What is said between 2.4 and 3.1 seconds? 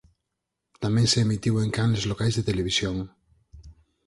televisión.